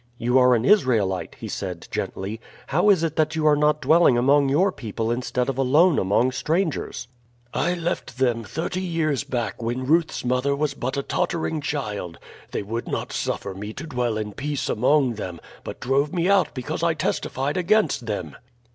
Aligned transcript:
"You 0.17 0.39
are 0.39 0.55
an 0.55 0.65
Israelite," 0.65 1.35
he 1.35 1.47
said 1.47 1.87
gently. 1.91 2.41
"How 2.65 2.89
is 2.89 3.03
it 3.03 3.17
that 3.17 3.35
you 3.35 3.45
are 3.45 3.55
not 3.55 3.83
dwelling 3.83 4.17
among 4.17 4.49
your 4.49 4.71
people 4.71 5.11
instead 5.11 5.47
of 5.47 5.59
alone 5.59 5.99
among 5.99 6.31
strangers?" 6.31 7.07
"I 7.53 7.75
left 7.75 8.17
them 8.17 8.43
thirty 8.43 8.81
years 8.81 9.23
back 9.23 9.61
when 9.61 9.85
Ruth's 9.85 10.25
mother 10.25 10.55
was 10.55 10.73
but 10.73 10.97
a 10.97 11.03
tottering 11.03 11.61
child. 11.61 12.17
They 12.49 12.63
would 12.63 12.87
not 12.87 13.13
suffer 13.13 13.53
me 13.53 13.73
to 13.73 13.85
dwell 13.85 14.17
in 14.17 14.33
peace 14.33 14.69
among 14.69 15.13
them, 15.13 15.39
but 15.63 15.79
drove 15.79 16.11
me 16.11 16.27
out 16.27 16.55
because 16.55 16.81
I 16.81 16.95
testified 16.95 17.55
against 17.55 18.07
them." 18.07 18.35